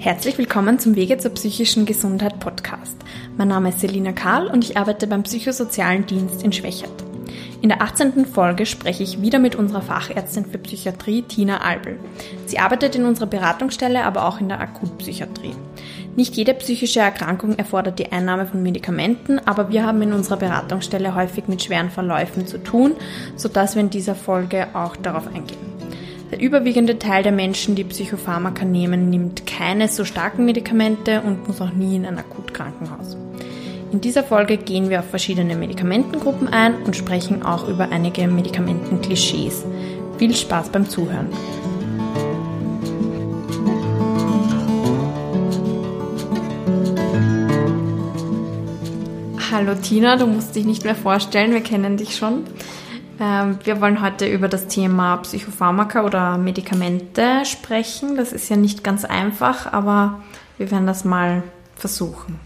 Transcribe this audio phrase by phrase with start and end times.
[0.00, 2.96] Herzlich willkommen zum Wege zur psychischen Gesundheit Podcast.
[3.36, 7.04] Mein Name ist Selina Karl und ich arbeite beim Psychosozialen Dienst in Schwächert.
[7.60, 8.24] In der 18.
[8.24, 11.98] Folge spreche ich wieder mit unserer Fachärztin für Psychiatrie, Tina Albel.
[12.46, 15.54] Sie arbeitet in unserer Beratungsstelle, aber auch in der Akutpsychiatrie.
[16.16, 21.14] Nicht jede psychische Erkrankung erfordert die Einnahme von Medikamenten, aber wir haben in unserer Beratungsstelle
[21.14, 22.94] häufig mit schweren Verläufen zu tun,
[23.36, 25.69] sodass wir in dieser Folge auch darauf eingehen.
[26.30, 31.60] Der überwiegende Teil der Menschen, die Psychopharmaka nehmen, nimmt keine so starken Medikamente und muss
[31.60, 33.16] auch nie in ein Akutkrankenhaus.
[33.90, 39.64] In dieser Folge gehen wir auf verschiedene Medikamentengruppen ein und sprechen auch über einige Medikamentenklischees.
[40.18, 41.26] Viel Spaß beim Zuhören.
[49.50, 52.44] Hallo Tina, du musst dich nicht mehr vorstellen, wir kennen dich schon.
[53.20, 58.16] Ähm, wir wollen heute über das Thema Psychopharmaka oder Medikamente sprechen.
[58.16, 60.22] Das ist ja nicht ganz einfach, aber
[60.56, 61.42] wir werden das mal
[61.76, 62.40] versuchen.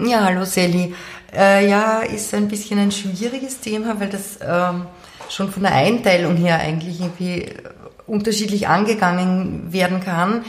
[0.00, 0.94] Ja, hallo Sally.
[1.32, 4.86] Äh, ja, ist ein bisschen ein schwieriges Thema, weil das ähm,
[5.28, 7.46] schon von der Einteilung her eigentlich irgendwie
[8.08, 10.44] unterschiedlich angegangen werden kann.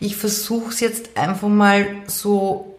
[0.00, 2.78] Ich versuche es jetzt einfach mal so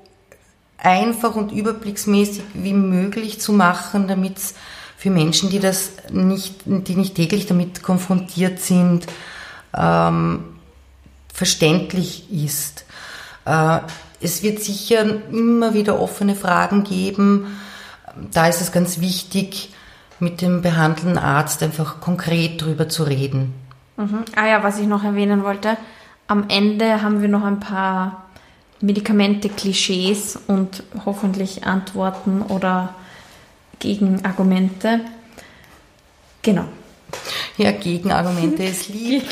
[0.80, 4.56] einfach und überblicksmäßig wie möglich zu machen, damit es
[4.98, 9.06] für Menschen, die das nicht, die nicht täglich damit konfrontiert sind,
[9.76, 10.44] ähm,
[11.32, 12.84] verständlich ist.
[13.46, 13.80] Äh,
[14.20, 17.60] es wird sicher immer wieder offene Fragen geben.
[18.32, 19.72] Da ist es ganz wichtig,
[20.20, 23.54] mit dem behandelnden Arzt einfach konkret drüber zu reden.
[23.98, 24.26] Mhm.
[24.36, 25.78] Ah ja, was ich noch erwähnen wollte.
[26.28, 28.24] Am Ende haben wir noch ein paar
[28.82, 32.96] Medikamente, Klischees und hoffentlich Antworten oder
[33.80, 35.02] Gegenargumente.
[36.42, 36.66] Genau.
[37.58, 39.24] Ja, Gegenargumente ist lieb.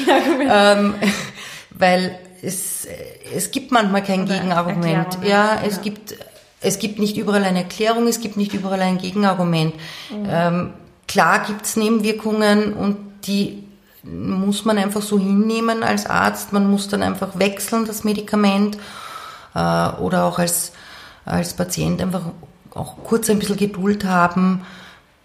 [0.49, 0.95] ähm,
[1.71, 2.87] weil es,
[3.33, 5.17] es gibt manchmal kein Oder Gegenargument.
[5.23, 5.81] Ja, es ja.
[5.81, 6.15] gibt
[6.61, 9.75] es gibt nicht überall eine Erklärung, es gibt nicht überall ein Gegenargument.
[10.09, 10.27] Mhm.
[10.27, 10.73] Ähm,
[11.07, 13.63] klar gibt es Nebenwirkungen und die
[14.03, 16.53] muss man einfach so hinnehmen als Arzt.
[16.53, 18.77] Man muss dann einfach wechseln, das Medikament.
[19.53, 20.71] Äh, oder auch als,
[21.25, 22.23] als Patient einfach
[22.75, 24.61] auch kurz ein bisschen Geduld haben,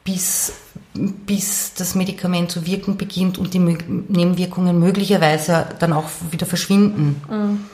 [0.04, 0.54] bis,
[0.94, 7.20] bis das Medikament zu wirken beginnt und die Nebenwirkungen möglicherweise dann auch wieder verschwinden.
[7.28, 7.64] Mhm.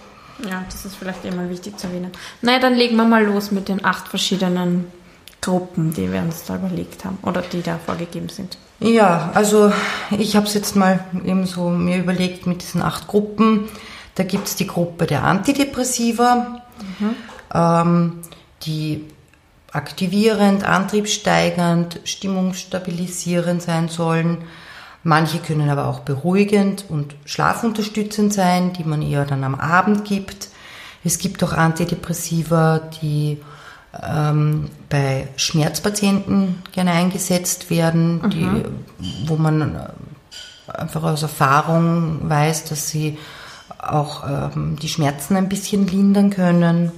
[0.51, 2.11] Ja, das ist vielleicht immer wichtig zu erwähnen.
[2.43, 4.87] Naja, dann legen wir mal los mit den acht verschiedenen
[5.41, 8.59] Gruppen, die wir uns da überlegt haben oder die da vorgegeben sind.
[8.81, 9.73] Ja, also
[10.19, 13.69] ich habe es jetzt mal eben so mir überlegt mit diesen acht Gruppen.
[14.15, 16.61] Da gibt es die Gruppe der Antidepressiva,
[16.99, 17.15] mhm.
[17.55, 18.13] ähm,
[18.65, 19.05] die
[19.77, 24.39] aktivierend, antriebssteigernd, stimmungsstabilisierend sein sollen.
[25.03, 30.49] Manche können aber auch beruhigend und schlafunterstützend sein, die man eher dann am Abend gibt.
[31.05, 33.41] Es gibt auch Antidepressiva, die
[34.03, 38.31] ähm, bei Schmerzpatienten gerne eingesetzt werden, mhm.
[38.31, 38.65] die,
[39.27, 39.79] wo man
[40.67, 43.19] einfach aus Erfahrung weiß, dass sie
[43.79, 46.91] auch ähm, die Schmerzen ein bisschen lindern können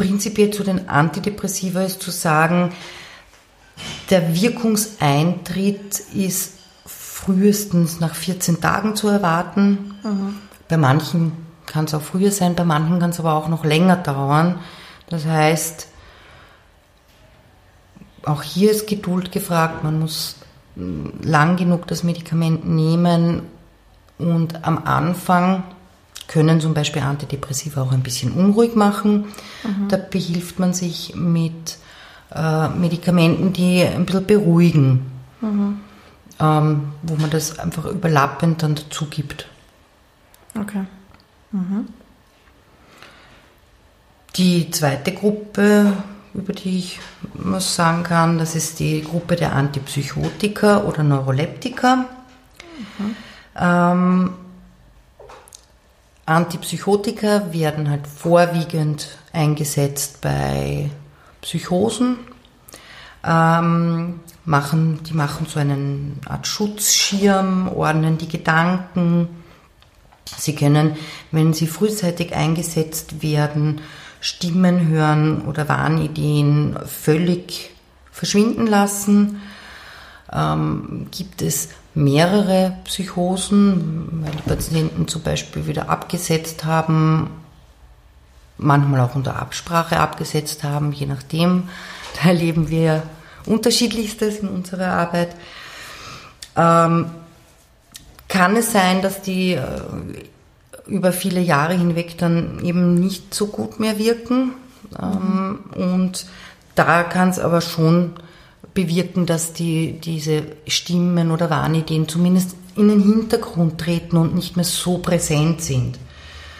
[0.00, 2.72] prinzipiell zu den Antidepressiva ist zu sagen,
[4.08, 6.54] der Wirkungseintritt ist
[6.86, 9.94] frühestens nach 14 Tagen zu erwarten.
[10.02, 10.36] Mhm.
[10.68, 11.32] Bei manchen
[11.66, 14.60] kann es auch früher sein, bei manchen kann es aber auch noch länger dauern.
[15.10, 15.88] Das heißt,
[18.24, 19.84] auch hier ist Geduld gefragt.
[19.84, 20.36] Man muss
[20.76, 23.42] lang genug das Medikament nehmen
[24.16, 25.62] und am Anfang
[26.30, 29.24] können zum Beispiel Antidepressiva auch ein bisschen unruhig machen.
[29.64, 29.88] Mhm.
[29.88, 31.76] Da behilft man sich mit
[32.32, 35.10] äh, Medikamenten, die ein bisschen beruhigen,
[35.40, 35.80] mhm.
[36.38, 39.48] ähm, wo man das einfach überlappend dann dazu gibt.
[40.56, 40.84] Okay.
[41.50, 41.88] Mhm.
[44.36, 45.92] Die zweite Gruppe,
[46.32, 47.00] über die ich
[47.34, 51.96] was sagen kann, das ist die Gruppe der Antipsychotika oder Neuroleptika.
[52.98, 53.16] Mhm.
[53.56, 54.30] Ähm,
[56.26, 60.90] Antipsychotika werden halt vorwiegend eingesetzt bei
[61.42, 62.18] Psychosen.
[63.24, 69.28] Ähm, machen, die machen so einen Art Schutzschirm, ordnen die Gedanken.
[70.36, 70.96] Sie können,
[71.30, 73.80] wenn sie frühzeitig eingesetzt werden,
[74.20, 77.70] Stimmen hören oder Wahnideen völlig
[78.12, 79.40] verschwinden lassen.
[80.32, 87.30] Ähm, gibt es mehrere Psychosen, weil die Patienten zum Beispiel wieder abgesetzt haben,
[88.58, 91.68] manchmal auch unter Absprache abgesetzt haben, je nachdem.
[92.20, 93.04] Da erleben wir
[93.46, 95.36] unterschiedlichstes in unserer Arbeit.
[96.56, 97.06] Ähm,
[98.26, 99.62] kann es sein, dass die äh,
[100.86, 104.52] über viele Jahre hinweg dann eben nicht so gut mehr wirken.
[104.98, 105.60] Mhm.
[105.74, 106.26] Und
[106.74, 108.14] da kann es aber schon
[108.74, 114.64] bewirken, dass die, diese Stimmen oder Wahnideen zumindest in den Hintergrund treten und nicht mehr
[114.64, 115.98] so präsent sind.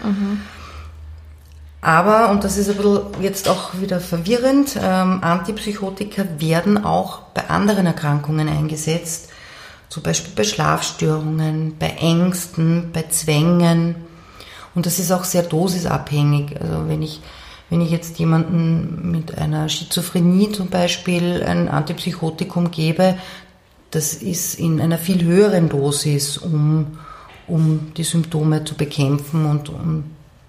[0.02, 0.40] Mhm.
[1.82, 7.48] Aber, und das ist ein bisschen jetzt auch wieder verwirrend, ähm, Antipsychotika werden auch bei
[7.48, 9.30] anderen Erkrankungen eingesetzt,
[9.88, 13.96] zum Beispiel bei Schlafstörungen, bei Ängsten, bei Zwängen.
[14.74, 16.60] Und das ist auch sehr dosisabhängig.
[16.60, 17.22] Also wenn ich,
[17.70, 23.16] wenn ich jetzt jemanden mit einer Schizophrenie zum Beispiel ein Antipsychotikum gebe,
[23.92, 26.98] das ist in einer viel höheren Dosis, um,
[27.46, 30.04] um die Symptome zu bekämpfen und um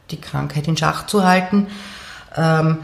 [0.10, 1.68] die Krankheit in Schach zu halten.
[2.36, 2.80] Ähm,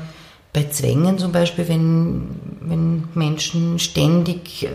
[0.53, 2.29] bei Zwängen zum Beispiel, wenn,
[2.61, 4.69] wenn Menschen ständig äh,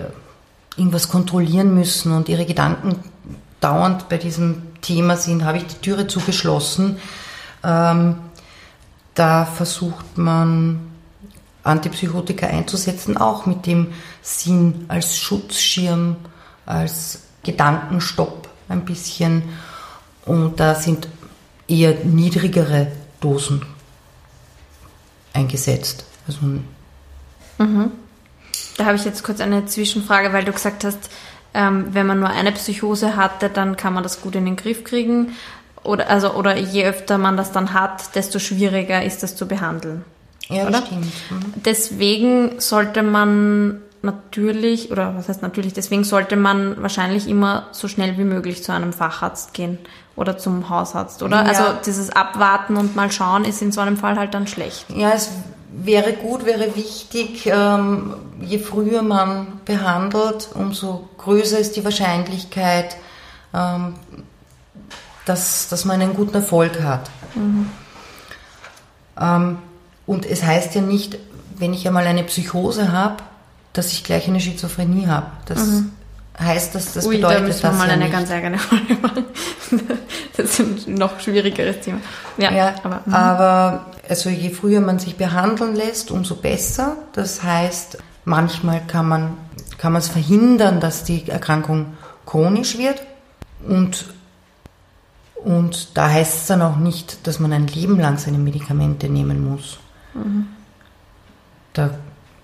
[0.77, 2.97] irgendwas kontrollieren müssen und ihre Gedanken
[3.61, 6.97] dauernd bei diesem Thema sind, habe ich die Türe zugeschlossen.
[7.65, 8.17] Ähm,
[9.15, 10.93] da versucht man
[11.65, 16.17] Antipsychotika einzusetzen, auch mit dem Sinn als Schutzschirm,
[16.67, 19.43] als Gedankenstopp ein bisschen.
[20.25, 21.09] Und da sind
[21.69, 22.89] eher niedrigere
[23.21, 23.65] Dosen
[25.33, 26.05] eingesetzt.
[26.27, 27.93] Also mhm.
[28.77, 31.11] Da habe ich jetzt kurz eine Zwischenfrage, weil du gesagt hast,
[31.55, 34.85] ähm, wenn man nur eine Psychose hatte, dann kann man das gut in den Griff
[34.85, 35.35] kriegen.
[35.85, 40.05] Oder, also, oder je öfter man das dann hat, desto schwieriger ist das zu behandeln.
[40.49, 40.79] Ja, oder?
[40.79, 41.05] stimmt.
[41.31, 41.55] Mhm.
[41.65, 48.19] Deswegen sollte man natürlich, oder was heißt natürlich, deswegen sollte man wahrscheinlich immer so schnell
[48.19, 49.79] wie möglich zu einem Facharzt gehen
[50.17, 51.45] oder zum Hausarzt, oder?
[51.45, 51.49] Ja.
[51.49, 54.87] Also dieses Abwarten und mal schauen ist in so einem Fall halt dann schlecht.
[54.95, 55.31] Ja, es
[55.73, 62.97] wäre gut, wäre wichtig, ähm, je früher man behandelt, umso größer ist die Wahrscheinlichkeit,
[63.55, 63.95] ähm,
[65.27, 67.11] dass, dass man einen guten Erfolg hat.
[67.35, 67.71] Mhm.
[69.21, 69.59] Ähm,
[70.07, 71.19] und es heißt ja nicht,
[71.57, 73.17] wenn ich einmal eine Psychose habe,
[73.73, 75.27] dass ich gleich eine Schizophrenie habe.
[75.47, 75.93] Das mhm.
[76.39, 78.13] heißt, dass das Ui, bedeutet, da müssen wir mal ja eine nicht.
[78.13, 79.25] ganz eigene Folge machen.
[80.37, 82.01] das ist ein noch schwierigeres Thema.
[82.37, 83.15] Ja, ja aber, mhm.
[83.15, 86.97] aber also je früher man sich behandeln lässt, umso besser.
[87.13, 89.37] Das heißt, manchmal kann man
[89.83, 93.03] kann man es verhindern, dass die Erkrankung chronisch wird
[93.67, 94.05] und
[95.45, 99.49] und da heißt es dann auch nicht, dass man ein Leben lang seine Medikamente nehmen
[99.49, 99.79] muss.
[100.15, 100.47] Mhm.
[101.73, 101.91] Da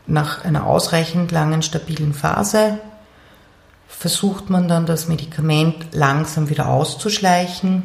[0.06, 2.78] nach einer ausreichend langen, stabilen Phase
[3.86, 7.84] versucht man dann das Medikament langsam wieder auszuschleichen.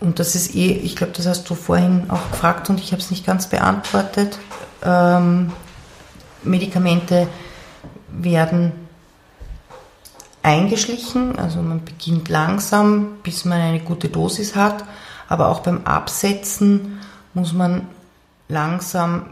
[0.00, 3.00] Und das ist eh, ich glaube, das hast du vorhin auch gefragt und ich habe
[3.00, 4.38] es nicht ganz beantwortet.
[4.82, 5.52] Ähm,
[6.42, 7.28] Medikamente
[8.08, 8.72] werden
[10.46, 14.84] eingeschlichen, also man beginnt langsam, bis man eine gute Dosis hat,
[15.28, 17.00] aber auch beim Absetzen
[17.34, 17.88] muss man
[18.48, 19.26] langsam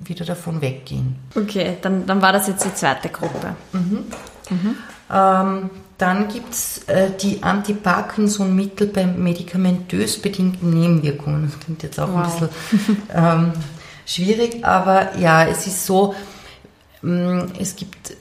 [0.00, 1.16] wieder davon weggehen.
[1.34, 3.54] Okay, dann, dann war das jetzt die zweite Gruppe.
[3.72, 4.06] Mhm.
[4.50, 4.74] Mhm.
[5.12, 11.46] Ähm, dann gibt es äh, die Anti-Parkinson-Mittel bei medikamentös bedingten Nebenwirkungen.
[11.46, 12.16] Das klingt jetzt auch wow.
[12.16, 13.52] ein bisschen ähm,
[14.06, 16.14] schwierig, aber ja, es ist so,
[17.04, 18.12] ähm, es gibt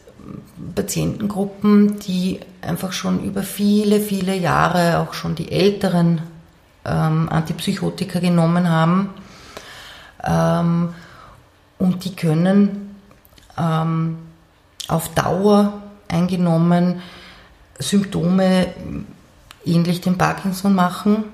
[0.76, 6.22] Patientengruppen, die einfach schon über viele, viele Jahre, auch schon die älteren
[6.86, 9.10] ähm, Antipsychotika genommen haben.
[10.24, 10.90] Ähm,
[11.78, 12.96] und die können
[13.58, 14.18] ähm,
[14.88, 17.02] auf Dauer eingenommen
[17.80, 18.68] Symptome
[19.66, 21.26] ähnlich dem Parkinson machen.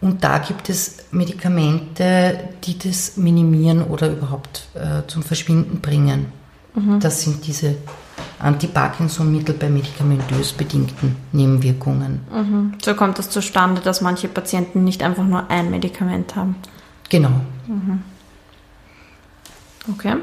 [0.00, 6.32] Und da gibt es Medikamente, die das minimieren oder überhaupt äh, zum Verschwinden bringen.
[6.74, 7.00] Mhm.
[7.00, 7.76] Das sind diese
[8.38, 12.20] Anti-Parkinson-Mittel bei medikamentös bedingten Nebenwirkungen.
[12.30, 12.72] Mhm.
[12.84, 16.56] So kommt es zustande, dass manche Patienten nicht einfach nur ein Medikament haben.
[17.08, 17.30] Genau.
[17.66, 18.02] Mhm.
[19.92, 20.16] Okay.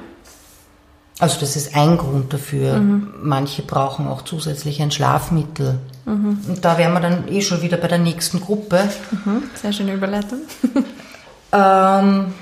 [1.20, 2.80] Also das ist ein Grund dafür.
[2.80, 3.14] Mhm.
[3.22, 5.80] Manche brauchen auch zusätzlich ein Schlafmittel.
[6.06, 6.40] Mhm.
[6.48, 8.90] Und da wären wir dann eh schon wieder bei der nächsten Gruppe.
[9.12, 9.44] Mhm.
[9.56, 10.40] Sehr schöne Überleitung.
[11.52, 12.34] ähm,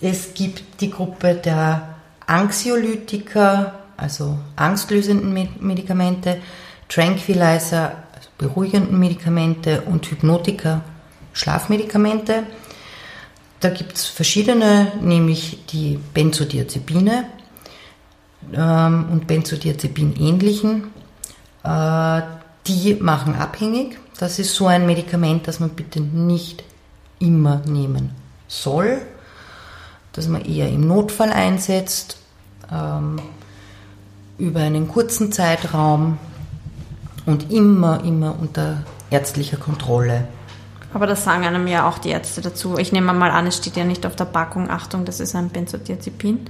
[0.00, 1.88] es gibt die Gruppe der
[2.26, 6.38] Anxiolytiker, also angstlösenden Medikamente,
[6.88, 10.82] Tranquilizer, also beruhigenden Medikamente und Hypnotika,
[11.32, 12.44] Schlafmedikamente.
[13.60, 17.26] Da gibt es verschiedene, nämlich die Benzodiazepine
[18.52, 20.88] ähm, und Benzodiazepin-ähnlichen.
[21.62, 22.22] Äh,
[22.66, 23.98] die machen abhängig.
[24.18, 26.64] Das ist so ein Medikament, das man bitte nicht
[27.18, 28.10] immer nehmen
[28.48, 29.00] soll,
[30.12, 32.18] das man eher im Notfall einsetzt,
[32.70, 33.20] ähm,
[34.38, 36.18] über einen kurzen Zeitraum
[37.26, 40.26] und immer, immer unter ärztlicher Kontrolle.
[40.94, 42.76] Aber das sagen einem ja auch die Ärzte dazu.
[42.76, 45.48] Ich nehme mal an, es steht ja nicht auf der Packung, Achtung, das ist ein
[45.48, 46.40] Benzodiazepin.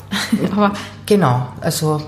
[0.52, 0.72] Aber
[1.06, 2.02] genau, also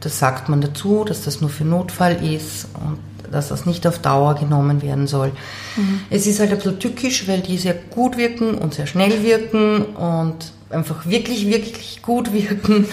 [0.00, 2.98] das sagt man dazu, dass das nur für Notfall ist und
[3.30, 5.30] dass das nicht auf Dauer genommen werden soll.
[5.76, 6.00] Mhm.
[6.10, 9.84] Es ist halt ein bisschen tückisch, weil die sehr gut wirken und sehr schnell wirken
[9.84, 12.86] und einfach wirklich, wirklich gut wirken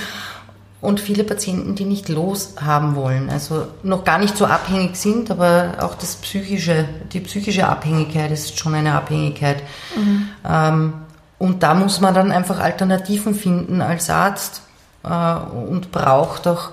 [0.80, 5.76] und viele Patienten, die nicht loshaben wollen, also noch gar nicht so abhängig sind, aber
[5.82, 9.64] auch das psychische, die psychische Abhängigkeit ist schon eine Abhängigkeit.
[9.96, 10.30] Mhm.
[10.48, 10.94] Ähm,
[11.40, 14.62] und da muss man dann einfach Alternativen finden als Arzt
[15.04, 16.72] äh, und braucht auch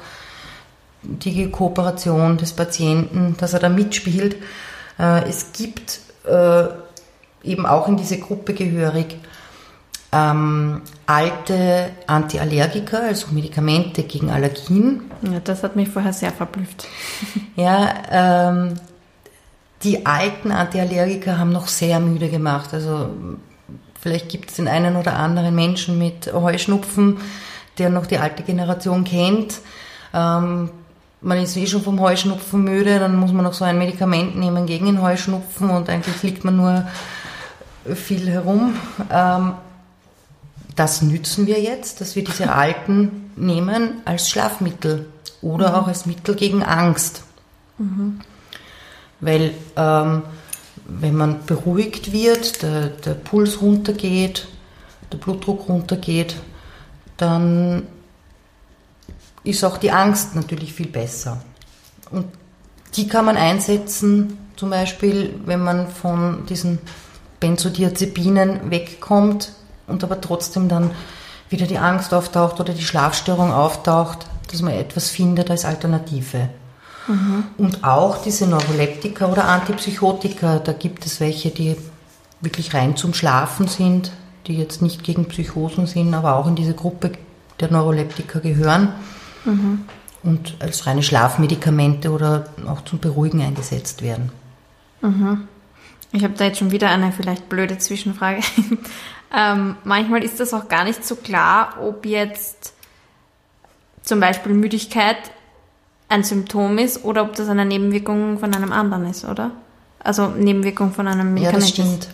[1.02, 4.37] die Kooperation des Patienten, dass er da mitspielt.
[4.99, 6.64] Äh, es gibt äh,
[7.42, 9.16] eben auch in diese Gruppe gehörig
[10.14, 15.11] ähm, alte Antiallergiker, also Medikamente gegen Allergien.
[15.23, 16.87] Ja, das hat mich vorher sehr verblüfft.
[17.56, 18.75] ja, ähm,
[19.83, 22.73] die alten Antiallergiker haben noch sehr müde gemacht.
[22.73, 23.11] Also
[24.00, 27.18] vielleicht gibt es den einen oder anderen Menschen mit Heuschnupfen,
[27.78, 29.61] der noch die alte Generation kennt.
[30.14, 30.71] Ähm,
[31.21, 34.66] man ist eh schon vom Heuschnupfen müde, dann muss man noch so ein Medikament nehmen
[34.66, 36.87] gegen den Heuschnupfen und eigentlich liegt man nur
[37.94, 38.76] viel herum.
[39.11, 39.54] Ähm,
[40.76, 45.06] das nützen wir jetzt, dass wir diese alten nehmen als Schlafmittel
[45.42, 45.74] oder mhm.
[45.74, 47.22] auch als Mittel gegen Angst.
[47.78, 48.20] Mhm.
[49.20, 50.22] Weil ähm,
[50.86, 54.46] wenn man beruhigt wird, der, der Puls runtergeht,
[55.12, 56.36] der Blutdruck runtergeht,
[57.16, 57.86] dann
[59.44, 61.42] ist auch die Angst natürlich viel besser.
[62.10, 62.26] Und
[62.96, 66.78] die kann man einsetzen, zum Beispiel, wenn man von diesen
[67.40, 69.52] Benzodiazepinen wegkommt,
[69.86, 70.90] und aber trotzdem dann
[71.48, 76.48] wieder die Angst auftaucht oder die Schlafstörung auftaucht, dass man etwas findet als Alternative.
[77.06, 77.44] Mhm.
[77.58, 81.76] Und auch diese Neuroleptika oder Antipsychotika, da gibt es welche, die
[82.40, 84.12] wirklich rein zum Schlafen sind,
[84.46, 87.12] die jetzt nicht gegen Psychosen sind, aber auch in diese Gruppe
[87.60, 88.92] der Neuroleptika gehören
[89.44, 89.84] mhm.
[90.22, 94.32] und als reine Schlafmedikamente oder auch zum Beruhigen eingesetzt werden.
[95.00, 95.48] Mhm.
[96.12, 98.40] Ich habe da jetzt schon wieder eine vielleicht blöde Zwischenfrage.
[99.36, 102.72] Ähm, manchmal ist das auch gar nicht so klar, ob jetzt
[104.02, 105.16] zum Beispiel Müdigkeit
[106.08, 109.50] ein Symptom ist oder ob das eine Nebenwirkung von einem anderen ist, oder?
[109.98, 111.54] Also Nebenwirkung von einem Medikament.
[111.54, 112.08] Ja, das stimmt.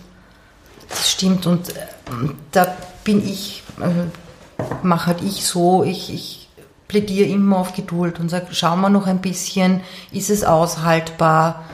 [0.88, 1.80] Das stimmt und äh,
[2.52, 6.48] da bin ich, äh, mache halt ich so, ich, ich
[6.88, 11.64] plädiere immer auf Geduld und sage, schauen wir noch ein bisschen, ist es aushaltbar?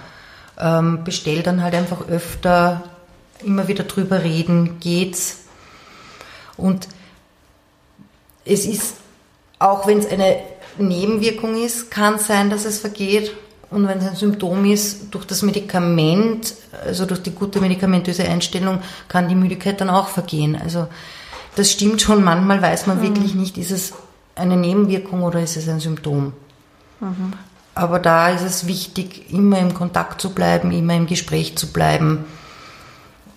[0.59, 2.83] ähm, bestell dann halt einfach öfter,
[3.45, 5.39] immer wieder drüber reden, geht's.
[6.57, 6.89] Und
[8.45, 8.95] es ist,
[9.59, 10.39] auch wenn es eine
[10.79, 13.33] Nebenwirkung ist, kann sein, dass es vergeht.
[13.71, 18.81] Und wenn es ein Symptom ist, durch das Medikament, also durch die gute medikamentöse Einstellung,
[19.09, 20.57] kann die Müdigkeit dann auch vergehen.
[20.57, 20.87] Also
[21.57, 22.23] das stimmt schon.
[22.23, 23.03] Manchmal weiß man mhm.
[23.03, 23.93] wirklich nicht, ist es
[24.37, 26.33] eine Nebenwirkung oder ist es ein Symptom.
[27.01, 27.33] Mhm.
[27.75, 32.25] Aber da ist es wichtig, immer im Kontakt zu bleiben, immer im Gespräch zu bleiben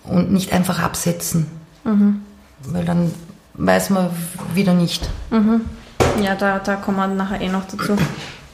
[0.04, 1.46] und nicht einfach absetzen.
[1.84, 2.22] Mhm.
[2.64, 3.12] Weil dann
[3.54, 4.10] weiß man
[4.54, 5.08] wieder nicht.
[5.30, 5.62] Mhm.
[6.22, 7.96] Ja, da, da kommen wir nachher eh noch dazu.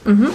[0.05, 0.29] Mhm.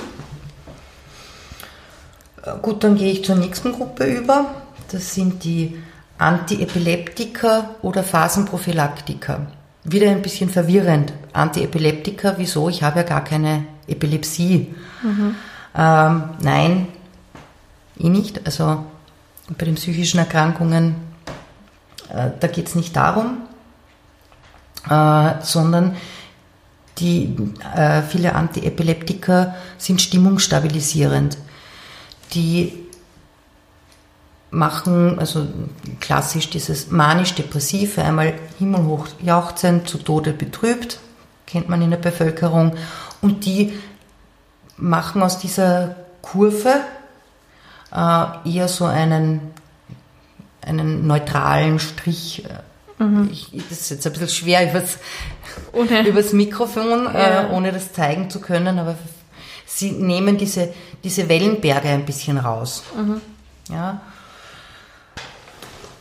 [2.61, 4.47] Gut, dann gehe ich zur nächsten Gruppe über.
[4.91, 5.79] Das sind die
[6.19, 9.47] Antiepileptiker oder Phasenprophylaktiker.
[9.85, 11.13] Wieder ein bisschen verwirrend.
[11.33, 12.69] Antiepileptiker, wieso?
[12.69, 14.75] Ich habe ja gar keine Epilepsie.
[15.03, 15.35] Mhm.
[15.77, 16.89] Ähm, nein,
[17.97, 18.45] ich nicht.
[18.47, 18.85] Also
[19.59, 20.97] bei den psychischen Erkrankungen,
[22.09, 23.39] äh, da geht es nicht darum,
[24.89, 25.97] äh, sondern
[26.99, 27.37] die,
[27.75, 31.39] äh, viele Antiepileptika sind stimmungsstabilisierend.
[32.35, 32.73] Die
[34.51, 35.47] machen, also
[36.01, 41.01] klassisch dieses manisch-depressive, einmal himmelhoch jauchzend, zu Tode betrübt,
[41.47, 42.77] kennt man in der Bevölkerung,
[43.23, 43.73] und die
[44.77, 46.81] machen aus dieser Kurve
[47.95, 49.41] äh, eher so einen,
[50.65, 52.45] einen neutralen Strich.
[52.99, 53.29] Mhm.
[53.33, 54.99] Ich, das ist jetzt ein bisschen schwer übers,
[55.73, 56.03] ohne.
[56.09, 57.43] übers Mikrofon, äh, ja.
[57.49, 58.97] äh, ohne das zeigen zu können, aber
[59.67, 60.73] sie nehmen diese,
[61.05, 62.83] diese Wellenberge ein bisschen raus.
[62.97, 63.21] Mhm.
[63.71, 64.01] Ja.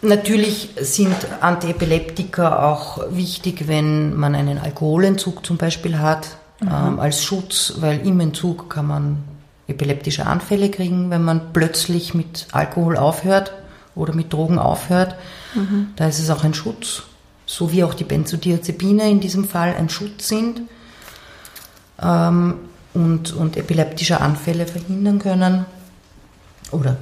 [0.03, 6.67] Natürlich sind Antiepileptika auch wichtig, wenn man einen Alkoholentzug zum Beispiel hat mhm.
[6.67, 9.24] ähm, als Schutz, weil im Entzug kann man
[9.71, 13.53] epileptische Anfälle kriegen, wenn man plötzlich mit Alkohol aufhört
[13.95, 15.15] oder mit Drogen aufhört.
[15.55, 15.87] Mhm.
[15.95, 17.03] Da ist es auch ein Schutz,
[17.45, 20.61] so wie auch die Benzodiazepine in diesem Fall ein Schutz sind
[22.01, 22.55] ähm,
[22.93, 25.65] und, und epileptische Anfälle verhindern können
[26.71, 26.97] oder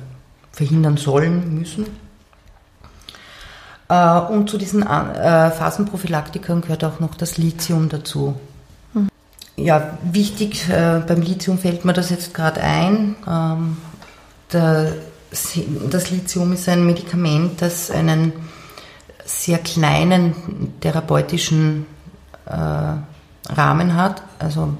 [0.52, 1.86] verhindern sollen müssen.
[3.88, 8.36] Äh, und zu diesen äh, Phasenprophylaktikern gehört auch noch das Lithium dazu.
[9.62, 13.16] Ja, wichtig, äh, beim Lithium fällt mir das jetzt gerade ein.
[13.28, 13.78] Ähm,
[14.54, 14.94] der,
[15.90, 18.32] das Lithium ist ein Medikament, das einen
[19.26, 20.34] sehr kleinen
[20.80, 21.86] therapeutischen
[22.46, 22.52] äh,
[23.52, 24.24] Rahmen hat.
[24.40, 24.78] Also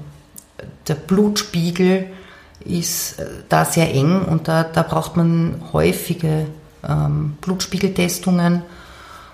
[0.88, 2.06] der Blutspiegel
[2.60, 6.46] ist äh, da sehr eng und da, da braucht man häufige
[6.88, 8.62] ähm, Blutspiegeltestungen.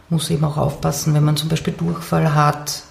[0.08, 2.82] Muss eben auch aufpassen, wenn man zum Beispiel Durchfall hat.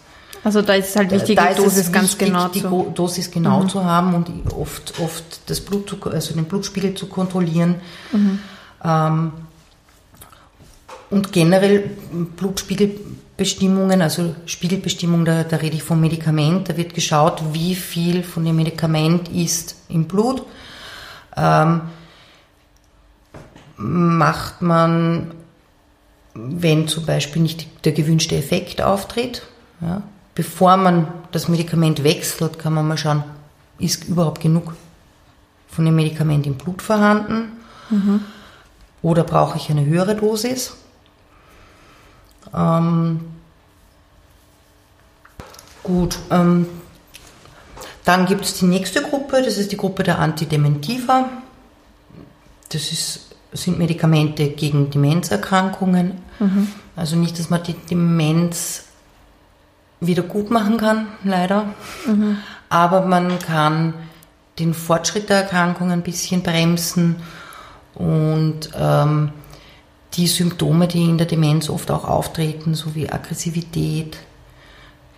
[0.46, 3.32] Also da ist es halt wichtig, da die Dosis ganz wichtig, genau die zu Dosis
[3.32, 3.70] genau mhm.
[3.70, 7.82] zu haben und oft, oft das Blut zu, also den Blutspiegel zu kontrollieren.
[8.12, 8.40] Mhm.
[8.84, 9.32] Ähm,
[11.10, 11.90] und generell
[12.38, 18.46] Blutspiegelbestimmungen, also Spiegelbestimmung, da, da rede ich vom Medikament, da wird geschaut, wie viel von
[18.46, 20.46] dem Medikament ist im Blut.
[21.36, 21.82] Ähm,
[23.78, 25.32] macht man,
[26.36, 29.42] wenn zum Beispiel nicht der gewünschte Effekt auftritt,
[29.82, 30.04] ja,
[30.36, 33.24] bevor man das Medikament wechselt, kann man mal schauen,
[33.80, 34.74] ist überhaupt genug
[35.68, 37.54] von dem Medikament im Blut vorhanden
[37.89, 38.22] mhm.
[39.01, 40.75] oder brauche ich eine höhere Dosis.
[42.54, 43.22] Ähm,
[45.84, 46.68] gut, ähm,
[48.04, 51.30] dann gibt es die nächste Gruppe, das ist die Gruppe der Antidementiva.
[52.70, 56.22] Das ist, sind Medikamente gegen Demenzerkrankungen.
[56.39, 56.68] Mhm.
[56.96, 58.86] Also nicht, dass man die Demenz
[60.07, 61.74] wieder gut machen kann, leider.
[62.05, 62.38] Mhm.
[62.69, 63.93] Aber man kann
[64.59, 67.17] den Fortschritt der Erkrankung ein bisschen bremsen
[67.93, 69.31] und ähm,
[70.13, 74.17] die Symptome, die in der Demenz oft auch auftreten, so wie Aggressivität,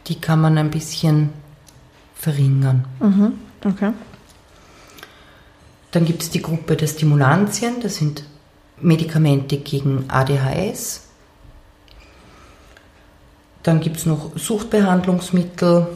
[0.07, 1.29] die kann man ein bisschen
[2.15, 2.85] verringern.
[2.99, 3.33] Mhm.
[3.63, 3.91] Okay.
[5.91, 8.23] Dann gibt es die Gruppe der Stimulantien, das sind
[8.79, 11.06] Medikamente gegen ADHS.
[13.67, 15.87] Dann gibt es noch Suchtbehandlungsmittel,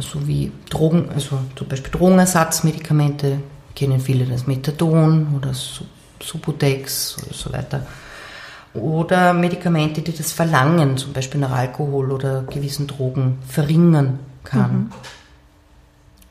[0.00, 3.38] sowie Drogen, also zum Beispiel Drogenersatzmedikamente,
[3.74, 7.86] kennen viele das Methadon oder Subutex oder so weiter.
[8.74, 14.92] Oder Medikamente, die das Verlangen, zum Beispiel nach Alkohol oder gewissen Drogen, verringern kann.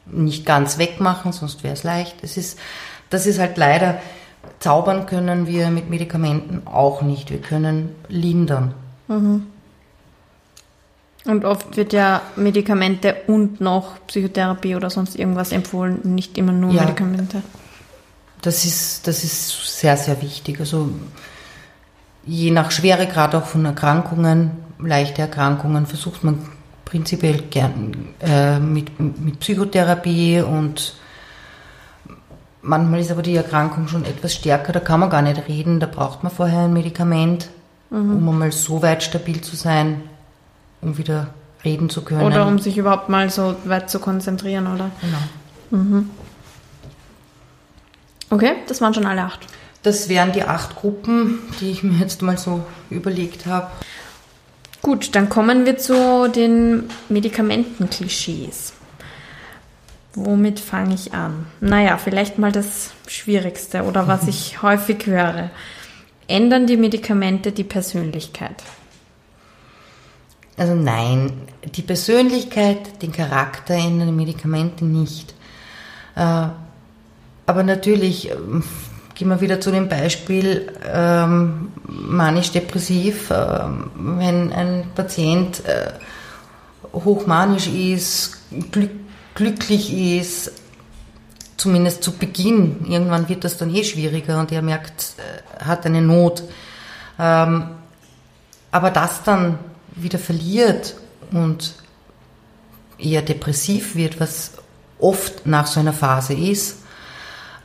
[0.05, 0.25] Mhm.
[0.25, 2.21] Nicht ganz wegmachen, sonst wäre es leicht.
[2.21, 2.59] Das ist,
[3.09, 3.97] das ist halt leider,
[4.59, 7.31] zaubern können wir mit Medikamenten auch nicht.
[7.31, 8.75] Wir können lindern.
[9.07, 9.47] Mhm.
[11.29, 16.73] Und oft wird ja Medikamente und noch Psychotherapie oder sonst irgendwas empfohlen, nicht immer nur
[16.73, 17.43] ja, Medikamente.
[18.41, 20.59] Das ist, das ist sehr, sehr wichtig.
[20.59, 20.89] Also
[22.25, 26.39] je nach Schweregrad auch von Erkrankungen, leichte Erkrankungen, versucht man
[26.83, 30.95] prinzipiell gern äh, mit, mit Psychotherapie und
[32.63, 35.85] manchmal ist aber die Erkrankung schon etwas stärker, da kann man gar nicht reden, da
[35.85, 37.49] braucht man vorher ein Medikament,
[37.91, 38.17] mhm.
[38.17, 40.01] um einmal so weit stabil zu sein,
[40.81, 42.21] um wieder reden zu können.
[42.21, 44.91] Oder um sich überhaupt mal so weit zu konzentrieren, oder?
[45.01, 45.81] Genau.
[45.81, 46.09] Mhm.
[48.29, 49.47] Okay, das waren schon alle acht.
[49.83, 53.71] Das wären die acht Gruppen, die ich mir jetzt mal so überlegt habe.
[54.81, 58.73] Gut, dann kommen wir zu den Medikamentenklischees.
[60.15, 61.47] Womit fange ich an?
[61.59, 65.49] Naja, vielleicht mal das Schwierigste oder was ich häufig höre.
[66.27, 68.63] Ändern die Medikamente die Persönlichkeit?
[70.59, 71.31] Also nein,
[71.63, 75.33] die Persönlichkeit, den Charakter ändern Medikamente nicht.
[76.15, 76.47] Äh,
[77.45, 78.63] aber natürlich, ähm,
[79.15, 85.93] gehen wir wieder zu dem Beispiel ähm, manisch-depressiv, ähm, wenn ein Patient äh,
[86.93, 88.37] hochmanisch ist,
[88.71, 88.91] glück,
[89.35, 90.51] glücklich ist,
[91.55, 96.01] zumindest zu Beginn, irgendwann wird das dann eh schwieriger und er merkt, äh, hat eine
[96.01, 96.43] Not.
[97.17, 97.63] Ähm,
[98.71, 99.57] aber das dann
[100.03, 100.95] wieder verliert
[101.31, 101.75] und
[102.97, 104.53] eher depressiv wird, was
[104.99, 106.77] oft nach so einer Phase ist,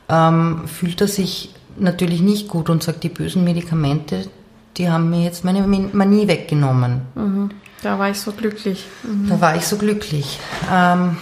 [0.09, 4.29] ähm, fühlt er sich natürlich nicht gut und sagt, die bösen Medikamente,
[4.77, 7.01] die haben mir jetzt meine Manie weggenommen.
[7.15, 7.49] Mhm.
[7.81, 8.85] Da war ich so glücklich.
[9.03, 9.29] Mhm.
[9.29, 10.39] Da war ich so glücklich.
[10.71, 11.17] Ähm,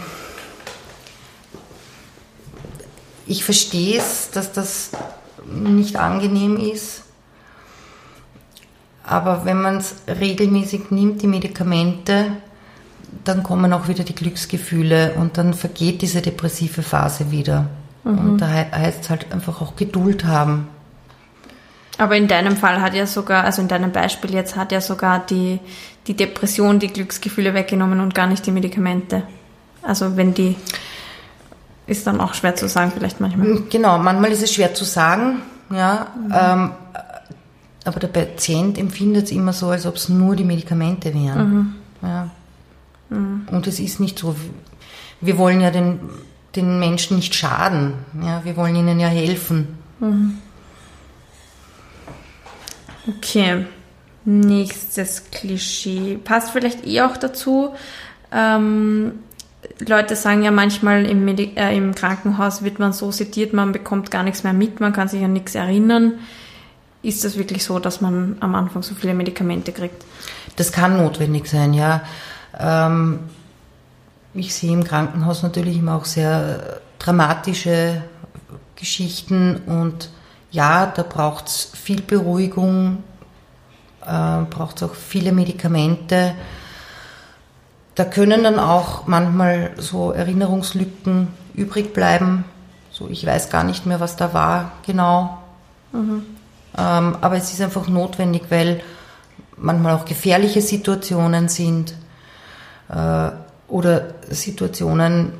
[3.26, 4.92] ich verstehe es, dass das
[5.46, 7.03] nicht angenehm ist.
[9.06, 12.28] Aber wenn man es regelmäßig nimmt, die Medikamente,
[13.24, 17.68] dann kommen auch wieder die Glücksgefühle und dann vergeht diese depressive Phase wieder.
[18.04, 18.18] Mhm.
[18.18, 20.68] Und da heißt es halt einfach auch Geduld haben.
[21.98, 25.20] Aber in deinem Fall hat ja sogar, also in deinem Beispiel jetzt hat ja sogar
[25.20, 25.60] die,
[26.08, 29.24] die Depression die Glücksgefühle weggenommen und gar nicht die Medikamente.
[29.84, 30.56] Also wenn die,
[31.86, 33.62] ist dann auch schwer zu sagen vielleicht manchmal.
[33.70, 36.08] Genau, manchmal ist es schwer zu sagen, ja.
[36.16, 36.34] Mhm.
[36.34, 36.72] Ähm,
[37.86, 41.76] aber der Patient empfindet es immer so, als ob es nur die Medikamente wären.
[42.02, 42.30] Ja.
[43.10, 44.36] Und es ist nicht so.
[45.22, 46.00] Wir wollen ja den,
[46.56, 47.94] den Menschen nicht schaden.
[48.22, 49.78] Ja, wir wollen ihnen ja helfen.
[53.08, 53.66] Okay.
[54.26, 56.18] Nächstes Klischee.
[56.24, 57.74] Passt vielleicht eh auch dazu.
[58.32, 59.14] Ähm,
[59.86, 64.12] Leute sagen ja manchmal, im, Medi äh, im Krankenhaus wird man so sediert, man bekommt
[64.12, 66.14] gar nichts mehr mit, man kann sich an nichts erinnern.
[67.04, 70.04] Ist das wirklich so, dass man am Anfang so viele Medikamente kriegt?
[70.56, 72.02] Das kann notwendig sein, ja.
[72.58, 73.20] Ähm,
[74.34, 78.02] ich sehe im Krankenhaus natürlich immer auch sehr dramatische
[78.76, 80.10] Geschichten und
[80.52, 83.04] ja, da braucht es viel Beruhigung,
[84.06, 86.36] äh, braucht es auch viele Medikamente.
[87.96, 92.46] Da können dann auch manchmal so Erinnerungslücken übrig bleiben.
[92.92, 95.38] So, ich weiß gar nicht mehr, was da war genau.
[95.94, 96.24] Ähm,
[96.76, 98.82] aber es ist einfach notwendig, weil
[99.58, 101.94] manchmal auch gefährliche Situationen sind
[102.90, 103.30] äh,
[103.68, 105.34] oder Situationen,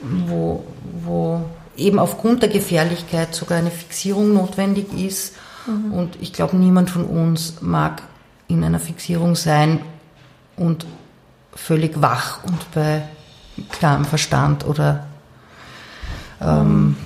[0.00, 0.64] wo,
[1.04, 1.42] wo
[1.76, 5.34] eben aufgrund der Gefährlichkeit sogar eine Fixierung notwendig ist.
[5.92, 8.02] Und ich glaube, niemand von uns mag
[8.48, 9.80] in einer Fixierung sein
[10.56, 10.86] und
[11.54, 13.02] völlig wach und bei
[13.70, 15.06] klarem Verstand oder,
[16.40, 16.96] ähm,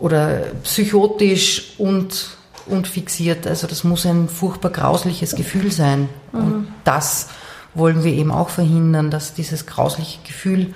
[0.00, 3.46] oder psychotisch und, und fixiert.
[3.46, 6.08] Also das muss ein furchtbar grausliches Gefühl sein.
[6.32, 7.28] Und das
[7.74, 10.74] wollen wir eben auch verhindern, dass dieses grausliche Gefühl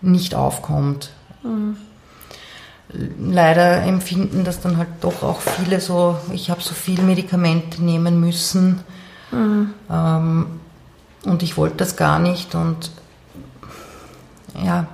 [0.00, 1.10] nicht aufkommt.
[2.90, 8.18] Leider empfinden das dann halt doch auch viele so, ich habe so viel Medikamente nehmen
[8.18, 8.80] müssen
[9.32, 10.46] ähm,
[11.24, 12.90] und ich wollte das gar nicht und
[14.64, 14.86] ja,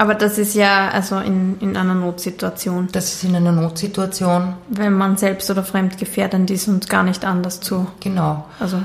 [0.00, 4.94] Aber das ist ja also in, in einer Notsituation, das ist in einer Notsituation, wenn
[4.94, 8.46] man selbst oder fremdgefährdend ist und gar nicht anders zu genau.
[8.58, 8.78] also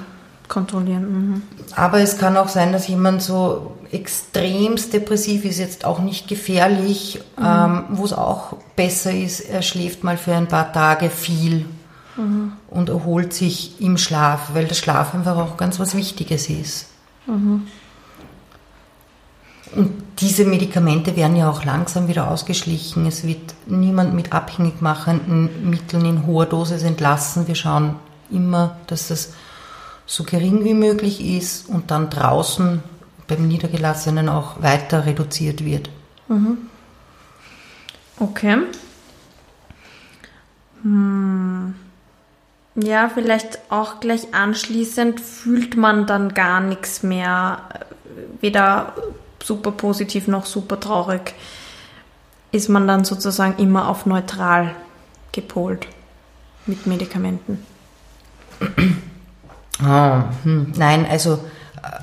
[0.49, 1.03] kontrollieren.
[1.03, 1.41] Mhm.
[1.73, 7.21] Aber es kann auch sein, dass jemand so extremst depressiv ist, jetzt auch nicht gefährlich,
[7.41, 11.63] ähm, wo es auch besser ist, er schläft mal für ein paar Tage viel
[12.69, 16.87] und erholt sich im Schlaf, weil der Schlaf einfach auch ganz was Wichtiges ist.
[19.75, 23.05] Und diese Medikamente werden ja auch langsam wieder ausgeschlichen.
[23.05, 27.47] Es wird niemand mit abhängig machenden Mitteln in hoher Dosis entlassen.
[27.47, 27.95] Wir schauen
[28.31, 29.33] immer, dass das
[30.05, 32.81] so gering wie möglich ist und dann draußen
[33.27, 35.89] beim Niedergelassenen auch weiter reduziert wird.
[38.19, 38.59] Okay.
[40.83, 41.75] Hm.
[42.75, 48.93] Ja, vielleicht auch gleich anschließend fühlt man dann gar nichts mehr, äh, weder
[49.45, 51.33] super positiv noch super traurig.
[52.51, 54.71] Ist man dann sozusagen immer auf neutral
[55.31, 55.87] gepolt
[56.65, 57.65] mit Medikamenten?
[59.83, 60.71] Ah, hm.
[60.77, 61.99] Nein, also äh,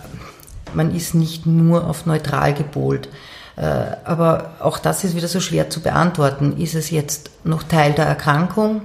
[0.75, 3.09] man ist nicht nur auf neutral gepolt.
[3.57, 6.59] Äh, Aber auch das ist wieder so schwer zu beantworten.
[6.59, 8.83] Ist es jetzt noch Teil der Erkrankung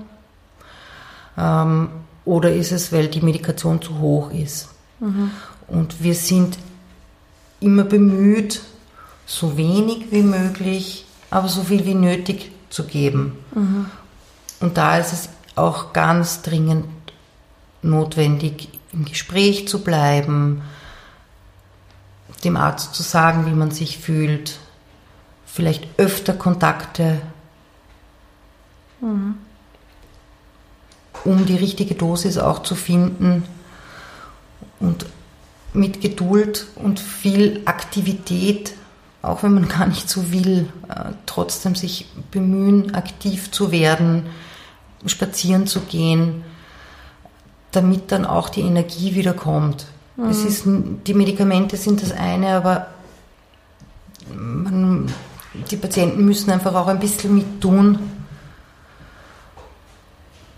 [1.37, 1.89] ähm,
[2.25, 4.69] oder ist es, weil die Medikation zu hoch ist?
[5.67, 6.57] Und wir sind
[7.59, 8.61] immer bemüht,
[9.25, 13.37] so wenig wie möglich, aber so viel wie nötig zu geben.
[14.59, 16.85] Und da ist es auch ganz dringend
[17.81, 20.61] notwendig, im Gespräch zu bleiben,
[22.43, 24.59] dem Arzt zu sagen, wie man sich fühlt,
[25.45, 27.21] vielleicht öfter Kontakte,
[31.23, 33.43] um die richtige Dosis auch zu finden.
[34.79, 35.05] Und
[35.73, 38.73] mit Geduld und viel Aktivität,
[39.21, 44.27] auch wenn man gar nicht so will, äh, trotzdem sich bemühen, aktiv zu werden,
[45.05, 46.43] spazieren zu gehen,
[47.71, 49.87] damit dann auch die Energie wieder kommt.
[50.29, 52.87] Es ist, die Medikamente sind das eine, aber
[54.35, 55.13] man,
[55.69, 57.99] die Patienten müssen einfach auch ein bisschen mit tun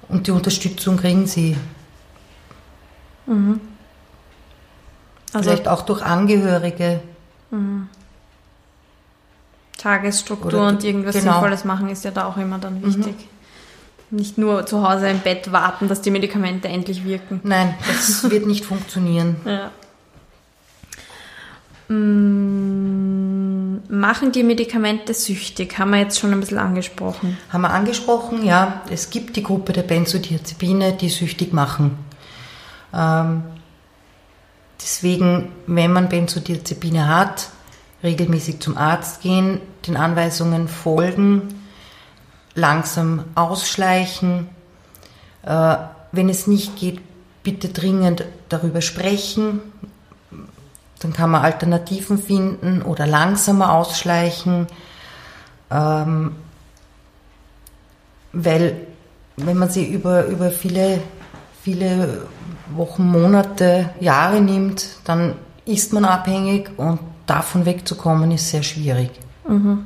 [0.08, 1.58] und die Unterstützung kriegen sie.
[5.34, 7.02] Also Vielleicht auch durch Angehörige.
[9.78, 11.34] Tagesstruktur Oder- und irgendwas genau.
[11.34, 13.16] Sinnvolles machen ist ja da auch immer dann wichtig.
[14.12, 17.42] Nicht nur zu Hause im Bett warten, dass die Medikamente endlich wirken.
[17.44, 19.38] Nein, das wird nicht funktionieren.
[19.46, 19.72] Ja.
[21.96, 23.50] Mm,
[23.90, 25.80] Machen die Medikamente süchtig?
[25.80, 27.38] Haben wir jetzt schon ein bisschen angesprochen.
[27.52, 31.98] Haben wir angesprochen, ja, es gibt die Gruppe der Benzodiazepine, die süchtig machen.
[32.94, 33.44] Ähm,
[34.82, 37.50] deswegen, wenn man Benzodiazepine hat,
[38.04, 41.68] regelmäßig zum Arzt gehen, den Anweisungen folgen,
[42.56, 44.50] langsam ausschleichen,
[45.44, 45.78] Äh,
[46.12, 47.00] wenn es nicht geht,
[47.44, 49.62] bitte dringend darüber sprechen.
[51.00, 54.68] Dann kann man Alternativen finden oder langsamer ausschleichen.
[55.72, 56.36] Ähm,
[58.34, 58.88] weil
[59.38, 61.00] wenn man sie über, über viele,
[61.64, 62.28] viele
[62.76, 69.12] Wochen, Monate, Jahre nimmt, dann ist man abhängig und davon wegzukommen ist sehr schwierig.
[69.48, 69.86] Mhm.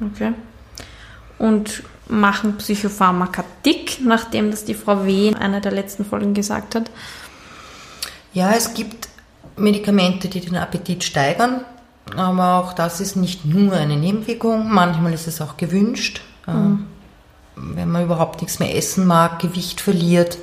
[0.00, 0.32] Okay.
[1.38, 5.28] Und machen Psychopharmaka dick, nachdem das die Frau W.
[5.28, 6.90] in einer der letzten Folgen gesagt hat?
[8.32, 9.08] Ja, es gibt
[9.56, 11.62] Medikamente, die den Appetit steigern,
[12.16, 16.22] aber auch das ist nicht nur eine Nebenwirkung, manchmal ist es auch gewünscht.
[16.46, 16.86] Mhm.
[17.56, 20.38] Wenn man überhaupt nichts mehr essen mag, Gewicht verliert,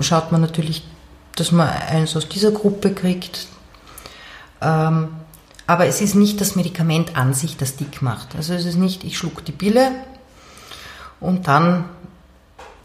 [0.00, 0.84] schaut man natürlich,
[1.36, 3.46] dass man eins aus dieser Gruppe kriegt.
[4.60, 5.08] Ähm,
[5.66, 8.34] aber es ist nicht das Medikament an sich, das dick macht.
[8.34, 9.92] Also es ist nicht, ich schluck die Pille
[11.20, 11.84] und dann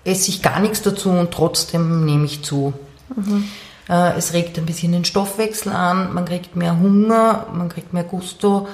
[0.03, 2.73] esse ich gar nichts dazu und trotzdem nehme ich zu.
[3.15, 3.45] Mhm.
[3.87, 8.67] Es regt ein bisschen den Stoffwechsel an, man kriegt mehr Hunger, man kriegt mehr Gusto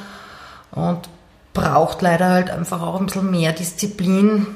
[0.72, 1.00] und
[1.54, 4.48] braucht leider halt einfach auch ein bisschen mehr Disziplin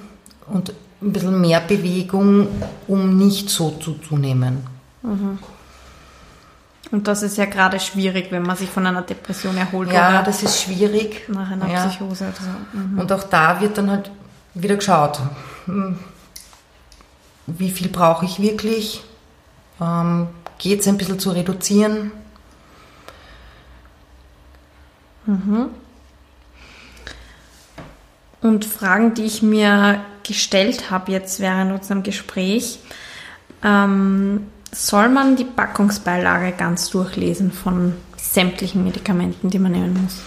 [0.47, 0.73] und
[1.05, 2.47] ein bisschen mehr Bewegung,
[2.87, 4.65] um nicht so zuzunehmen.
[5.03, 5.39] Mhm.
[6.91, 9.91] Und das ist ja gerade schwierig, wenn man sich von einer Depression erholt.
[9.91, 11.27] Ja, das ist schwierig.
[11.29, 11.87] Nach einer ja.
[11.87, 12.77] Psychose oder so.
[12.77, 12.99] Mhm.
[12.99, 14.11] Und auch da wird dann halt
[14.53, 15.19] wieder geschaut,
[15.65, 15.99] hm,
[17.47, 19.03] wie viel brauche ich wirklich?
[19.81, 22.11] Ähm, Geht es ein bisschen zu reduzieren?
[25.25, 25.67] Mhm.
[28.41, 32.79] Und Fragen, die ich mir gestellt habe jetzt während unserem Gespräch,
[33.63, 40.17] ähm, soll man die Packungsbeilage ganz durchlesen von sämtlichen Medikamenten, die man nehmen muss?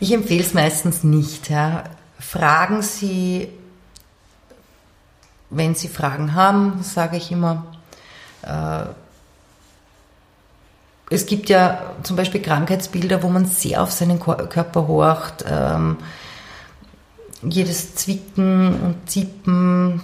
[0.00, 1.50] Ich empfehle es meistens nicht.
[1.50, 1.84] Ja.
[2.20, 3.48] Fragen Sie,
[5.50, 7.66] wenn Sie Fragen haben, sage ich immer,
[8.42, 8.84] äh,
[11.10, 15.44] es gibt ja zum Beispiel Krankheitsbilder, wo man sehr auf seinen Körper horcht.
[15.48, 15.96] Ähm,
[17.42, 20.02] jedes Zwicken und Ziepen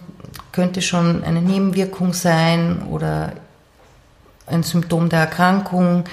[0.53, 3.33] könnte schon eine Nebenwirkung sein oder
[4.47, 6.05] ein Symptom der Erkrankung.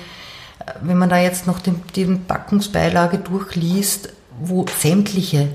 [0.82, 5.50] Wenn man da jetzt noch den, den Packungsbeilage durchliest, wo sämtliche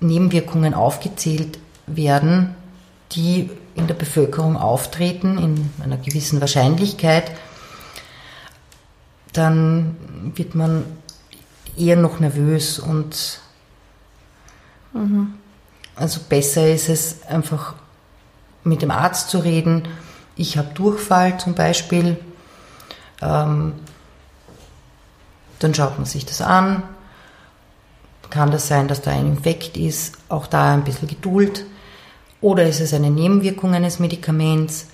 [0.00, 2.54] Nebenwirkungen aufgezählt werden,
[3.12, 7.30] die in der Bevölkerung auftreten, in einer gewissen Wahrscheinlichkeit,
[9.32, 9.96] dann
[10.34, 10.84] wird man
[11.76, 13.40] eher noch nervös und
[14.92, 15.34] mhm.
[15.96, 17.74] also besser ist es einfach
[18.64, 19.88] mit dem Arzt zu reden.
[20.36, 22.18] Ich habe Durchfall zum Beispiel.
[23.22, 23.74] Ähm,
[25.58, 26.82] dann schaut man sich das an,
[28.30, 31.66] kann das sein, dass da ein Infekt ist, auch da ein bisschen Geduld.
[32.40, 34.86] Oder ist es eine Nebenwirkung eines Medikaments,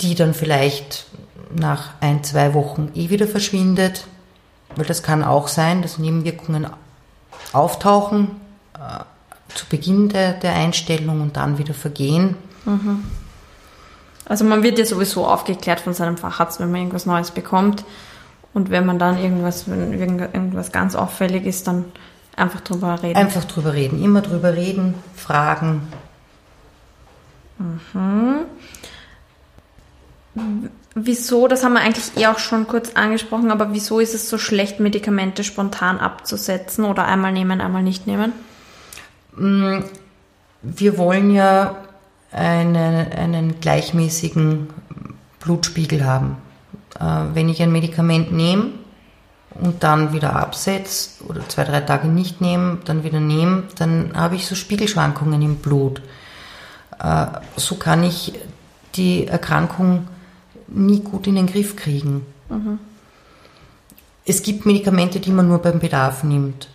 [0.00, 1.06] die dann vielleicht
[1.54, 4.06] nach ein, zwei Wochen eh wieder verschwindet?
[4.74, 6.66] Weil das kann auch sein, dass Nebenwirkungen
[7.52, 8.40] auftauchen
[9.54, 12.36] zu Beginn der, der Einstellung und dann wieder vergehen.
[12.64, 13.04] Mhm.
[14.26, 17.84] Also man wird ja sowieso aufgeklärt von seinem Facharzt, wenn man irgendwas Neues bekommt.
[18.52, 21.84] Und wenn man dann irgendwas, wenn irgendwas ganz auffällig ist, dann
[22.40, 23.18] Einfach drüber reden.
[23.18, 24.02] Einfach drüber reden.
[24.02, 25.82] Immer drüber reden, fragen.
[27.58, 28.46] Mhm.
[30.94, 34.38] Wieso, das haben wir eigentlich eh auch schon kurz angesprochen, aber wieso ist es so
[34.38, 38.32] schlecht, Medikamente spontan abzusetzen oder einmal nehmen, einmal nicht nehmen?
[39.40, 39.82] Mm,
[40.62, 41.76] wir wollen ja
[42.30, 44.68] einen, einen gleichmäßigen
[45.40, 46.36] Blutspiegel haben.
[46.98, 48.72] Äh, wenn ich ein Medikament nehme,
[49.54, 54.36] und dann wieder absetze oder zwei, drei Tage nicht nehme, dann wieder nehme, dann habe
[54.36, 56.00] ich so Spiegelschwankungen im Blut.
[56.98, 57.26] Äh,
[57.56, 58.32] so kann ich
[58.94, 60.08] die Erkrankung
[60.68, 62.24] nie gut in den Griff kriegen.
[62.48, 62.78] Mhm.
[64.24, 66.68] Es gibt Medikamente, die man nur beim Bedarf nimmt.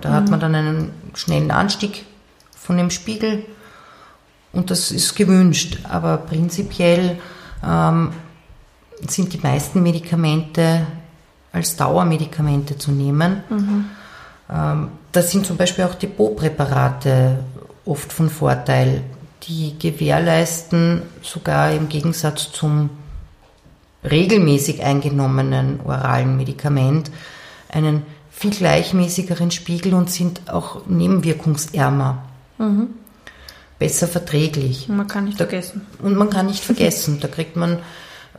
[0.00, 0.14] Da mhm.
[0.14, 2.04] hat man dann einen schnellen Anstieg
[2.68, 3.46] von dem Spiegel
[4.52, 5.78] und das ist gewünscht.
[5.84, 7.18] Aber prinzipiell
[7.66, 8.10] ähm,
[9.06, 10.86] sind die meisten Medikamente
[11.50, 13.42] als Dauermedikamente zu nehmen.
[13.48, 13.84] Mhm.
[14.50, 17.38] Ähm, da sind zum Beispiel auch Depotpräparate
[17.86, 19.02] oft von Vorteil.
[19.44, 22.90] Die gewährleisten sogar im Gegensatz zum
[24.04, 27.10] regelmäßig eingenommenen oralen Medikament
[27.70, 32.27] einen viel gleichmäßigeren Spiegel und sind auch nebenwirkungsärmer.
[32.58, 32.88] Mhm.
[33.78, 34.88] Besser verträglich.
[34.88, 35.86] Man kann nicht da, vergessen.
[36.02, 37.18] Und man kann nicht vergessen.
[37.20, 37.78] Da kriegt man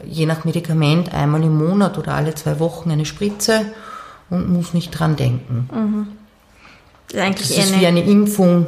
[0.04, 3.66] je nach Medikament einmal im Monat oder alle zwei Wochen eine Spritze
[4.30, 5.70] und muss nicht dran denken.
[5.74, 6.08] Mhm.
[7.08, 8.68] Das ist, eigentlich das ist wie eine Impfung.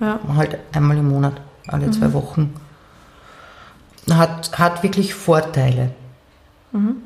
[0.00, 0.18] Ja.
[0.36, 1.34] Halt einmal im Monat,
[1.68, 1.92] alle mhm.
[1.92, 2.54] zwei Wochen.
[4.10, 5.94] Hat, hat wirklich Vorteile.
[6.72, 6.96] Mhm.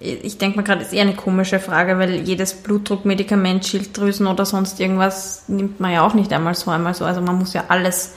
[0.00, 4.80] Ich denke mal gerade, ist eher eine komische Frage, weil jedes Blutdruckmedikament, Schilddrüsen oder sonst
[4.80, 7.04] irgendwas nimmt man ja auch nicht einmal so, einmal so.
[7.04, 8.14] Also man muss ja alles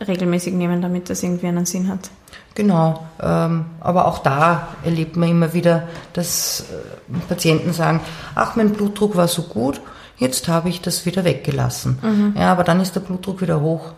[0.00, 2.10] regelmäßig nehmen, damit das irgendwie einen Sinn hat.
[2.54, 8.00] Genau, ähm, aber auch da erlebt man immer wieder, dass äh, Patienten sagen,
[8.34, 9.80] ach, mein Blutdruck war so gut,
[10.18, 11.98] jetzt habe ich das wieder weggelassen.
[12.02, 12.34] Mhm.
[12.38, 13.92] Ja, aber dann ist der Blutdruck wieder hoch.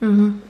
[0.00, 0.42] Mhm.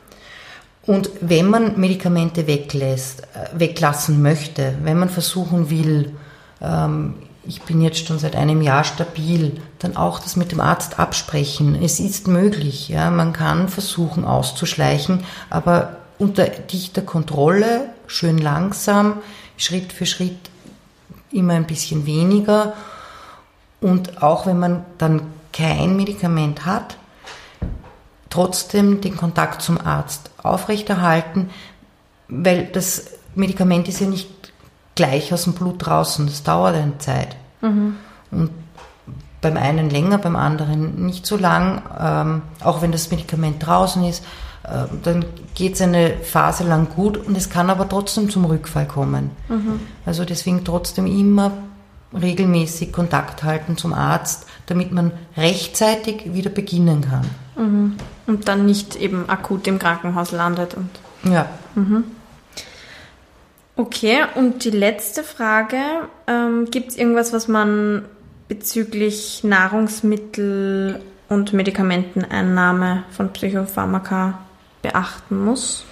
[0.87, 6.17] Und wenn man Medikamente weglässt, äh, weglassen möchte, wenn man versuchen will,
[6.61, 7.15] ähm,
[7.45, 11.81] ich bin jetzt schon seit einem Jahr stabil, dann auch das mit dem Arzt absprechen.
[11.83, 19.19] Es ist möglich, ja, man kann versuchen auszuschleichen, aber unter dichter Kontrolle, schön langsam,
[19.57, 20.51] Schritt für Schritt
[21.33, 22.75] immer ein bisschen weniger.
[23.81, 26.97] Und auch wenn man dann kein Medikament hat,
[28.31, 31.51] trotzdem den Kontakt zum Arzt aufrechterhalten,
[32.29, 34.29] weil das Medikament ist ja nicht
[34.95, 37.37] gleich aus dem Blut draußen, das dauert eine Zeit.
[37.61, 37.97] Mhm.
[38.31, 38.51] Und
[39.41, 44.23] beim einen länger, beim anderen nicht so lang, ähm, auch wenn das Medikament draußen ist
[44.63, 48.87] äh, dann geht es eine Phase lang gut und es kann aber trotzdem zum Rückfall
[48.87, 49.31] kommen.
[49.49, 49.81] Mhm.
[50.05, 51.53] Also deswegen trotzdem immer
[52.13, 57.27] regelmäßig Kontakt halten zum Arzt, damit man rechtzeitig wieder beginnen kann.
[57.57, 57.97] Mhm.
[58.27, 60.75] Und dann nicht eben akut im Krankenhaus landet.
[60.75, 60.91] Und
[61.31, 61.47] ja.
[61.75, 62.05] Mhm.
[63.75, 65.79] Okay, und die letzte Frage,
[66.27, 68.05] ähm, gibt es irgendwas, was man
[68.47, 74.39] bezüglich Nahrungsmittel und Medikamenteneinnahme von Psychopharmaka
[74.83, 75.85] beachten muss?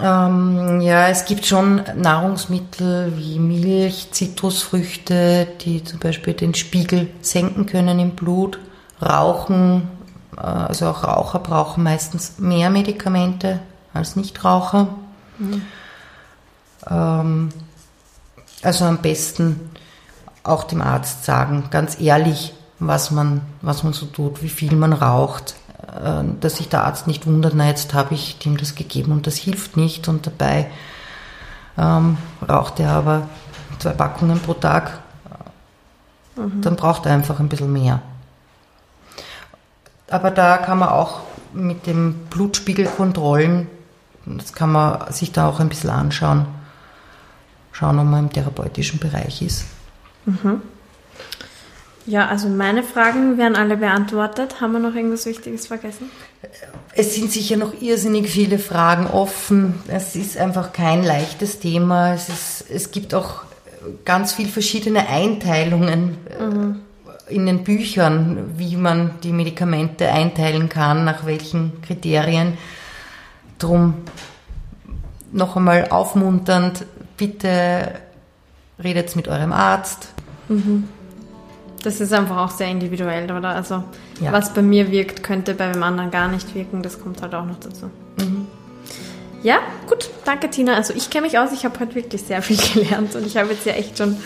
[0.00, 7.66] Ähm, ja, es gibt schon Nahrungsmittel wie Milch, Zitrusfrüchte, die zum Beispiel den Spiegel senken
[7.66, 8.58] können im Blut.
[9.02, 9.88] Rauchen,
[10.36, 13.60] äh, also auch Raucher brauchen meistens mehr Medikamente
[13.92, 14.88] als Nichtraucher.
[15.38, 15.62] Mhm.
[16.88, 17.48] Ähm,
[18.62, 19.70] also am besten
[20.42, 24.92] auch dem Arzt sagen, ganz ehrlich, was man, was man so tut, wie viel man
[24.92, 25.56] raucht,
[26.40, 29.36] dass sich der Arzt nicht wundert, na jetzt habe ich dem das gegeben und das
[29.36, 30.70] hilft nicht und dabei
[31.76, 33.28] ähm, raucht er aber
[33.78, 34.98] zwei Packungen pro Tag,
[36.36, 36.60] mhm.
[36.62, 38.02] dann braucht er einfach ein bisschen mehr.
[40.10, 41.20] Aber da kann man auch
[41.52, 43.68] mit dem Blutspiegel kontrollen,
[44.26, 46.46] das kann man sich da auch ein bisschen anschauen,
[47.72, 49.66] schauen, ob man im therapeutischen Bereich ist.
[50.26, 50.62] Mhm.
[52.08, 54.62] Ja, also meine Fragen werden alle beantwortet.
[54.62, 56.10] Haben wir noch irgendwas Wichtiges vergessen?
[56.94, 59.74] Es sind sicher noch irrsinnig viele Fragen offen.
[59.88, 62.14] Es ist einfach kein leichtes Thema.
[62.14, 63.42] Es, ist, es gibt auch
[64.06, 66.76] ganz viele verschiedene Einteilungen mhm.
[67.28, 72.56] in den Büchern, wie man die Medikamente einteilen kann, nach welchen Kriterien.
[73.58, 73.96] Drum
[75.30, 76.86] noch einmal aufmunternd,
[77.18, 77.96] bitte
[78.82, 80.08] redet mit eurem Arzt.
[80.48, 80.88] Mhm.
[81.82, 83.50] Das ist einfach auch sehr individuell, oder?
[83.50, 83.84] Also
[84.20, 84.32] ja.
[84.32, 86.82] was bei mir wirkt, könnte bei dem anderen gar nicht wirken.
[86.82, 87.86] Das kommt halt auch noch dazu.
[88.18, 88.46] Mhm.
[89.42, 90.74] Ja, gut, danke Tina.
[90.74, 93.50] Also ich kenne mich aus, ich habe heute wirklich sehr viel gelernt und ich habe
[93.50, 94.16] jetzt ja echt schon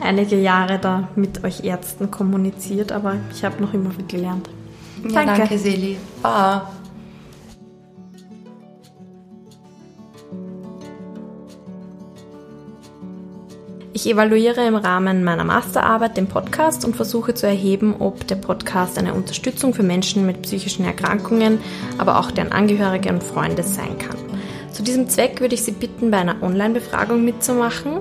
[0.00, 4.48] einige Jahre da mit euch Ärzten kommuniziert, aber ich habe noch immer viel gelernt.
[5.04, 5.40] Ja, danke.
[5.40, 5.96] danke, Seli.
[6.22, 6.62] Bye.
[13.92, 18.96] Ich evaluiere im Rahmen meiner Masterarbeit den Podcast und versuche zu erheben, ob der Podcast
[18.98, 21.58] eine Unterstützung für Menschen mit psychischen Erkrankungen,
[21.98, 24.16] aber auch deren Angehörige und Freunde sein kann.
[24.70, 27.98] Zu diesem Zweck würde ich Sie bitten, bei einer Online-Befragung mitzumachen.